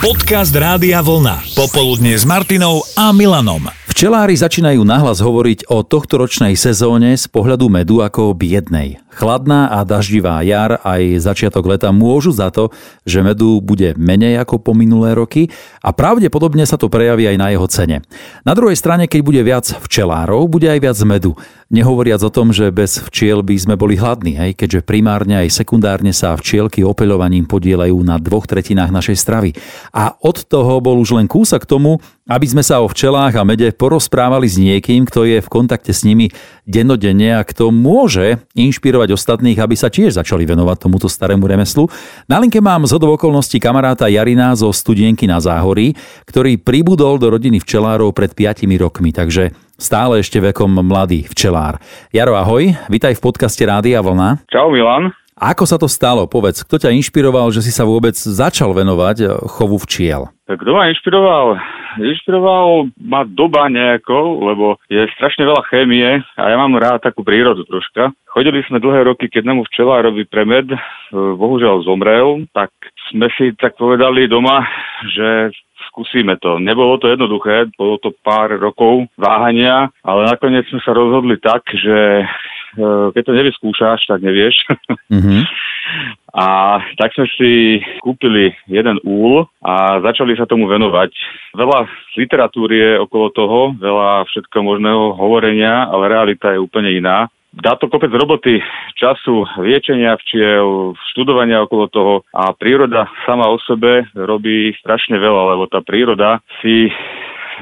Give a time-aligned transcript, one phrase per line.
[0.00, 1.44] Podcast Rádia Vlna.
[1.52, 3.68] Popoludne s Martinou a Milanom.
[3.84, 8.96] Včelári začínajú nahlas hovoriť o tohtoročnej sezóne z pohľadu medu ako biednej.
[9.10, 12.70] Chladná a daždivá jar aj začiatok leta môžu za to,
[13.02, 15.50] že medu bude menej ako po minulé roky
[15.82, 18.06] a pravdepodobne sa to prejaví aj na jeho cene.
[18.46, 21.34] Na druhej strane, keď bude viac včelárov, bude aj viac medu.
[21.70, 26.10] Nehovoriac o tom, že bez včiel by sme boli hladní, hej, keďže primárne aj sekundárne
[26.10, 29.50] sa včielky opeľovaním podielajú na dvoch tretinách našej stravy.
[29.94, 33.46] A od toho bol už len kúsa k tomu, aby sme sa o včelách a
[33.46, 36.30] mede porozprávali s niekým, kto je v kontakte s nimi
[36.66, 41.88] dennodenne a kto môže inšpirovať ostatných, aby sa tiež začali venovať tomuto starému remeslu.
[42.28, 45.96] Na linke mám z okolností kamaráta Jarina zo studienky na Záhorí,
[46.28, 51.80] ktorý pribudol do rodiny včelárov pred 5 rokmi, takže stále ešte vekom mladý včelár.
[52.12, 54.44] Jaro, ahoj, vitaj v podcaste Rádia Vlna.
[54.52, 55.16] Čau Milan.
[55.38, 56.28] Ako sa to stalo?
[56.28, 60.28] Povedz, kto ťa inšpiroval, že si sa vôbec začal venovať chovu včiel?
[60.44, 61.56] Kto ma inšpiroval?
[62.02, 67.62] Inšpiroval ma doba nejako, lebo je strašne veľa chémie a ja mám rád takú prírodu
[67.66, 68.14] troška.
[68.30, 70.70] Chodili sme dlhé roky k jednému včelárovi premed,
[71.10, 72.70] bohužiaľ zomrel, tak
[73.10, 74.62] sme si tak povedali doma,
[75.10, 75.50] že
[75.90, 76.62] skúsime to.
[76.62, 82.22] Nebolo to jednoduché, bolo to pár rokov váhania, ale nakoniec sme sa rozhodli tak, že
[82.22, 82.49] Eh,
[83.14, 84.54] keď to nevyskúšaš, tak nevieš.
[85.10, 85.42] Mm-hmm.
[86.30, 91.10] A tak sme si kúpili jeden úl a začali sa tomu venovať.
[91.58, 97.26] Veľa literatúry je okolo toho, veľa všetko možného hovorenia, ale realita je úplne iná.
[97.50, 98.62] Dá to kopec roboty,
[98.94, 105.66] času, liečenia včiel, študovania okolo toho a príroda sama o sebe robí strašne veľa, lebo
[105.66, 106.86] tá príroda si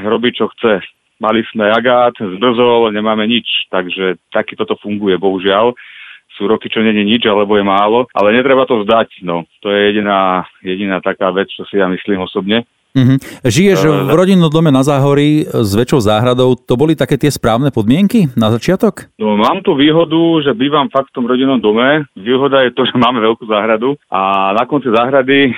[0.05, 0.84] robí, čo chce.
[1.19, 5.74] Mali sme agát, zbrzol, nemáme nič, takže takýto to funguje, bohužiaľ.
[6.38, 9.42] Sú roky, čo je nič, alebo je málo, ale netreba to zdať, no.
[9.66, 12.62] To je jediná, jediná taká vec, čo si ja myslím osobne.
[12.97, 13.19] Mm-hmm.
[13.44, 16.56] Žiješ v rodinnom dome na Záhorí s väčšou záhradou.
[16.56, 19.12] To boli také tie správne podmienky na začiatok?
[19.20, 22.08] No, mám tu výhodu, že bývam fakt v tom rodinnom dome.
[22.17, 25.52] Výhoda je to, že máme veľkú záhradu a na konci záhrady e,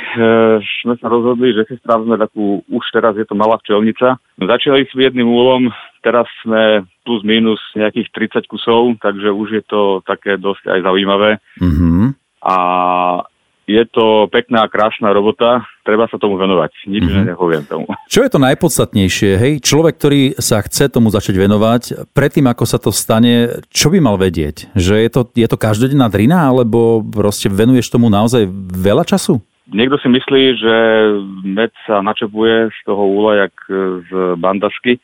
[0.82, 4.18] sme sa rozhodli, že si správame takú, už teraz je to malá včelnica.
[4.36, 5.70] Začali s jedným úlom,
[6.02, 11.30] teraz sme plus minus nejakých 30 kusov, takže už je to také dosť aj zaujímavé.
[11.62, 12.04] Mm-hmm.
[12.40, 12.56] A
[13.70, 16.90] je to pekná, krásna robota, treba sa tomu venovať.
[16.90, 17.26] Nič mm-hmm.
[17.30, 17.86] nehoviem tomu.
[18.10, 19.30] Čo je to najpodstatnejšie?
[19.38, 24.02] Hej, človek, ktorý sa chce tomu začať venovať, predtým ako sa to stane, čo by
[24.02, 24.74] mal vedieť?
[24.74, 29.38] Že je to, je to každodenná drina, alebo proste venuješ tomu naozaj veľa času?
[29.70, 30.74] Niekto si myslí, že
[31.46, 33.54] med sa načepuje z toho úla jak
[34.10, 34.98] z bandasky.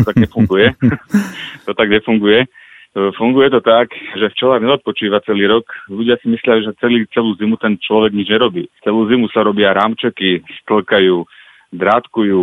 [0.00, 0.72] To tak nefunguje.
[1.68, 2.48] to tak nefunguje.
[2.96, 5.68] E, funguje to tak, že včelár neodpočíva celý rok.
[5.92, 8.72] Ľudia si myslia, že celý, celú zimu ten človek nič nerobí.
[8.80, 11.28] Celú zimu sa robia rámčeky, stlkajú,
[11.76, 12.40] drátkujú,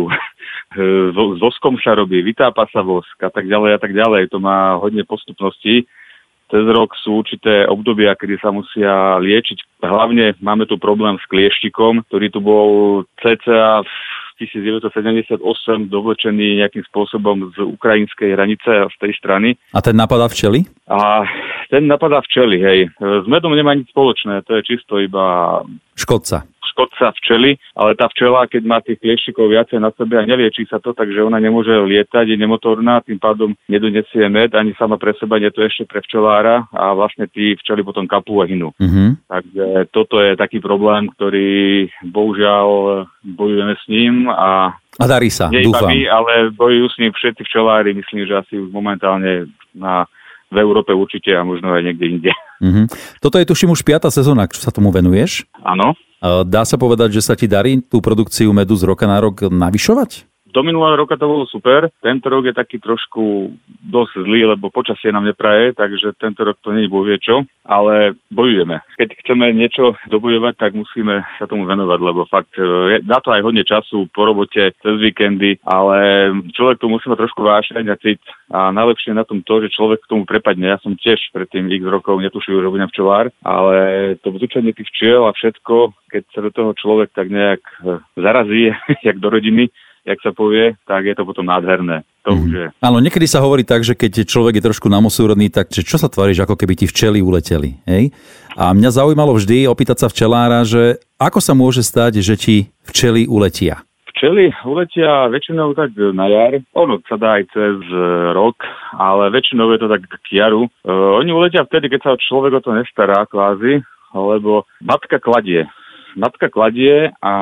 [1.34, 4.30] s voskom sa robí, vytápa sa vosk a tak ďalej a tak ďalej.
[4.30, 5.90] To má hodne postupností.
[6.54, 9.82] Cez rok sú určité obdobia, kedy sa musia liečiť.
[9.82, 13.90] Hlavne máme tu problém s klieštikom, ktorý tu bol cca v
[14.38, 15.38] 1978
[15.90, 19.58] dovlečený nejakým spôsobom z ukrajinskej hranice a z tej strany.
[19.74, 20.66] A ten napadá včely?
[20.90, 21.26] A
[21.70, 22.80] ten napadá včely, hej.
[22.98, 25.60] S medom nemá nič spoločné, to je čisto iba...
[25.94, 30.64] Škodca škodca včely, ale tá včela, keď má tých klieštikov viacej na sebe a neliečí
[30.64, 35.12] sa to, takže ona nemôže lietať, je nemotorná, tým pádom nedonesie med, ani sama pre
[35.20, 38.72] seba, nie to ešte pre včelára a vlastne tí včely potom kapú a hynú.
[38.76, 39.08] Mm-hmm.
[39.28, 42.66] Takže toto je taký problém, ktorý bohužiaľ
[43.24, 45.90] bojujeme s ním a a darí sa, Nie dúfam.
[45.90, 50.06] My, ale bojujú s ním všetci včelári, myslím, že asi už momentálne na
[50.54, 52.30] v Európe určite a možno aj niekde inde.
[52.64, 52.84] Mm-hmm.
[53.20, 55.44] Toto je tuším už piata sezóna, čo sa tomu venuješ?
[55.60, 55.92] Áno.
[56.24, 60.24] Dá sa povedať, že sa ti darí tú produkciu medu z roka na rok navyšovať?
[60.54, 63.50] Do minulého roka to bolo super, tento rok je taký trošku
[63.90, 68.78] dosť zlý, lebo počasie nám nepraje, takže tento rok to nie je čo, ale bojujeme.
[68.94, 73.42] Keď chceme niečo dobojovať, tak musíme sa tomu venovať, lebo fakt e, dá to aj
[73.42, 78.22] hodne času po robote, cez víkendy, ale človek to musí mať trošku vášeň a cít.
[78.54, 80.70] A najlepšie na tom to, že človek k tomu prepadne.
[80.70, 83.74] Ja som tiež predtým x rokov netušil, že budem včelár, ale
[84.22, 88.70] to vzúčanie tých včiel a všetko, keď sa do toho človek tak nejak e, zarazí,
[89.08, 89.66] jak do rodiny,
[90.04, 92.04] jak sa povie, tak je to potom nádherné.
[92.28, 92.40] To mm.
[92.44, 92.66] už je.
[92.80, 96.44] Áno, niekedy sa hovorí tak, že keď človek je trošku namosúrodný, tak čo sa tváriš,
[96.44, 97.80] ako keby ti včely uleteli.
[97.88, 98.12] Hej?
[98.56, 102.56] A mňa zaujímalo vždy opýtať sa včelára, že ako sa môže stať, že ti
[102.88, 103.82] včely uletia?
[104.14, 107.76] Včely uletia väčšinou tak na jar, ono sa dá aj cez
[108.30, 108.62] rok,
[108.94, 110.70] ale väčšinou je to tak k jaru.
[110.86, 113.82] Uh, oni uletia vtedy, keď sa človek o to nestará kvázi,
[114.14, 115.66] lebo matka kladie.
[116.14, 117.34] Matka kladie a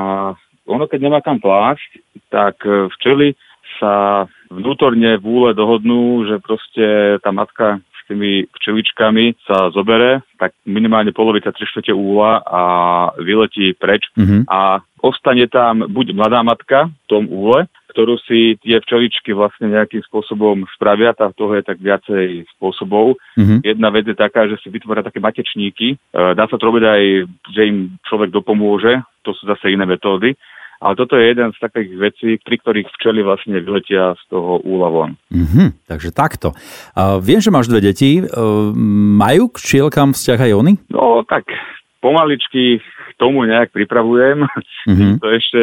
[0.73, 2.01] ono keď nemá kam plásť,
[2.33, 3.37] tak e, včely
[3.81, 10.53] sa vnútorne v úle dohodnú, že proste tá matka s tými včeličkami sa zobere, tak
[10.67, 12.63] minimálne polovica trištvrte úla a
[13.17, 14.51] vyletí preč Mhm.
[14.51, 20.01] a ostane tam buď mladá matka v tom úle, ktorú si tie včeličky vlastne nejakým
[20.09, 23.21] spôsobom spravia, tá toho je tak viacej spôsobov.
[23.37, 23.63] Mhm.
[23.63, 25.95] Jedna vec je taká, že si vytvoria také matečníky.
[25.95, 25.97] E,
[26.35, 27.03] Dá sa to robiť aj,
[27.53, 27.79] že im
[28.09, 30.35] človek dopomôže, to sú zase iné metódy.
[30.83, 34.91] Ale toto je jeden z takých vecí, pri ktorých včely vlastne vyletia z toho úla
[34.91, 35.15] von.
[35.31, 36.59] Mhm, takže takto.
[36.99, 38.19] A viem, že máš dve deti.
[38.19, 38.23] E,
[39.23, 40.73] Majú k včielkam vzťah aj oni?
[40.91, 41.47] No tak
[42.03, 44.43] pomaličky k tomu nejak pripravujem.
[44.91, 45.23] Mhm.
[45.23, 45.61] to ešte,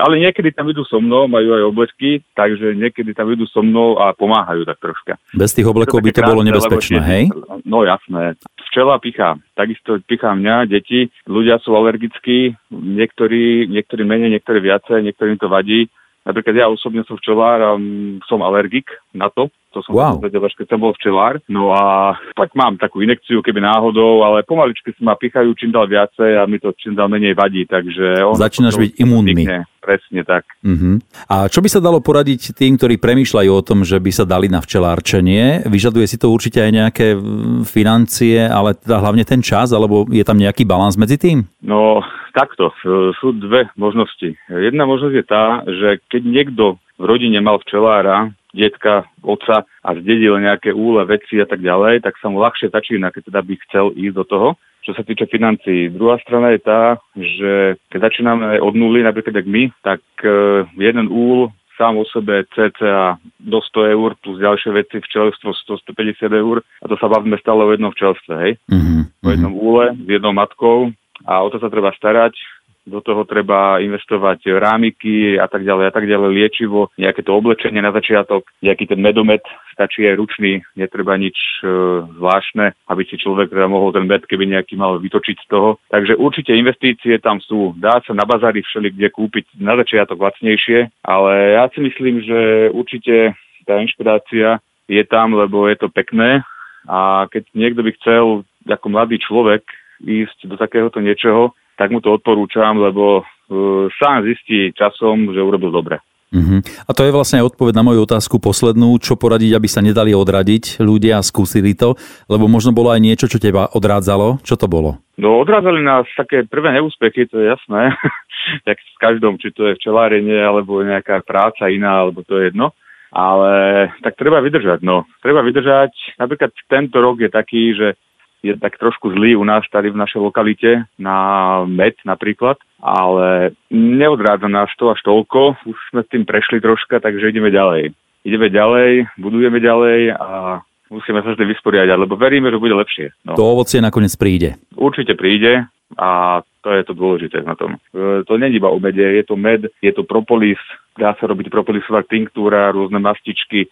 [0.00, 3.98] ale niekedy tam idú so mnou, majú aj obleky, takže niekedy tam idú so mnou
[3.98, 5.12] a pomáhajú tak troška.
[5.34, 7.24] Bez tých oblekov by to bolo nebezpečné, lebo hej?
[7.62, 8.38] No jasné.
[8.70, 9.38] Včela pichá.
[9.54, 11.06] Takisto pichá mňa, deti.
[11.30, 15.86] Ľudia sú alergickí, niektorí, niektorí menej, niektorí viacej, niektorým to vadí.
[16.24, 19.52] Napríklad ja osobne som včelár a mm, som alergik na to.
[19.74, 20.22] To som Wow.
[20.22, 21.42] vedel, až keď som bol včelár.
[21.50, 25.90] No a tak mám takú inekciu, keby náhodou, ale pomaličky sa ma pichajú čím dál
[25.90, 28.22] viacej a mi to čím dál menej vadí, takže...
[28.22, 29.34] ono Začínaš byť imúnny.
[29.34, 29.58] vznikne.
[29.82, 30.46] Presne tak.
[30.64, 31.02] Mhm.
[31.28, 34.46] A čo by sa dalo poradiť tým, ktorí premýšľajú o tom, že by sa dali
[34.48, 35.66] na včelárčenie?
[35.68, 40.22] Vyžaduje si to určite aj nejaké mm, financie, ale teda hlavne ten čas, alebo je
[40.22, 41.44] tam nejaký balans medzi tým?
[41.60, 42.00] No,
[42.34, 42.74] takto.
[42.82, 44.34] e, Sú dve možnosti.
[44.50, 46.64] Jedna možnosť je tá, že keď niekto
[46.98, 52.14] v rodine mal včelára, detka, otca a zdedil nejaké úle, veci a tak ďalej, tak
[52.22, 54.48] sa mu ľahšie začína, keď teda by chcel ísť do toho.
[54.84, 55.88] Čo sa týka financií.
[55.88, 61.08] Druhá strana je tá, že keď začíname od nuly, napríklad jak my, tak e, jeden
[61.08, 66.84] úl sám o sebe cca do 100 eur plus ďalšie veci, včelstvo 100-150 eur a
[66.86, 68.52] to sa bavíme stále o jednom včelstve, hej?
[68.70, 69.18] Mhm.
[69.18, 70.94] po jednom úle s jednou matkou
[71.24, 72.36] a o to sa treba starať.
[72.84, 77.80] Do toho treba investovať rámiky a tak ďalej a tak ďalej, liečivo, nejaké to oblečenie
[77.80, 79.40] na začiatok, nejaký ten medomet,
[79.72, 81.72] stačí aj ručný, netreba nič e,
[82.04, 85.80] zvláštne, aby si človek teda mohol ten med, keby nejaký mal vytočiť z toho.
[85.88, 87.72] Takže určite investície tam sú.
[87.80, 92.68] Dá sa na bazári všeli kde kúpiť na začiatok lacnejšie, ale ja si myslím, že
[92.68, 93.32] určite
[93.64, 94.60] tá inšpirácia
[94.92, 96.44] je tam, lebo je to pekné
[96.84, 99.64] a keď niekto by chcel ako mladý človek
[100.04, 105.74] ísť do takéhoto niečoho, tak mu to odporúčam, lebo uh, sám zistí časom, že urobil
[105.74, 105.98] dobre.
[106.34, 106.66] Mhm.
[106.88, 110.10] A to je vlastne aj odpoveď na moju otázku poslednú, čo poradiť, aby sa nedali
[110.10, 111.94] odradiť ľudia a skúsili to,
[112.26, 114.42] lebo možno bolo aj niečo, čo teba odrádzalo.
[114.42, 114.98] Čo to bolo?
[115.14, 117.94] No odrádzali nás také prvé neúspechy, to je jasné,
[118.66, 122.74] tak v každom, či to je včelárenie, alebo nejaká práca iná, alebo to je jedno.
[123.14, 125.06] Ale tak treba vydržať, no.
[125.22, 126.18] Treba vydržať.
[126.18, 127.94] Napríklad tento rok je taký, že
[128.44, 131.16] je tak trošku zlý u nás tady v našej lokalite na
[131.64, 137.32] med napríklad, ale neodrádza nás to až toľko, už sme s tým prešli troška, takže
[137.32, 137.96] ideme ďalej.
[138.28, 140.60] Ideme ďalej, budujeme ďalej a
[140.92, 143.16] musíme sa tým vysporiadať, lebo veríme, že bude lepšie.
[143.24, 143.32] No.
[143.32, 144.60] To ovocie nakoniec príde.
[144.76, 145.64] Určite príde
[145.96, 147.80] a to je to dôležité na tom.
[147.92, 150.60] E, To není iba o mede, je to med, je to propolis,
[150.96, 153.68] dá sa robiť propolisová tinktúra, rôzne mastičky,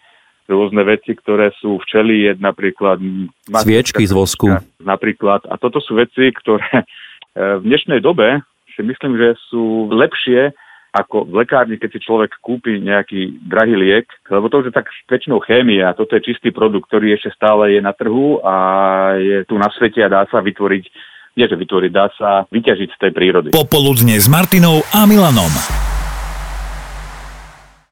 [0.51, 2.99] rôzne veci, ktoré sú včely, je napríklad...
[3.49, 4.51] Sviečky z vosku.
[4.83, 5.47] Napríklad.
[5.47, 6.85] A toto sú veci, ktoré e,
[7.59, 8.43] v dnešnej dobe
[8.73, 10.57] si myslím, že sú lepšie
[10.93, 14.93] ako v lekárni, keď si človek kúpi nejaký drahý liek, lebo to už je tak
[15.09, 18.55] väčšinou chémia, toto je čistý produkt, ktorý ešte stále je na trhu a
[19.17, 20.85] je tu na svete a dá sa vytvoriť,
[21.41, 23.49] nie že vytvoriť, dá sa vyťažiť z tej prírody.
[23.57, 25.92] Popoludne s Martinou a Milanom.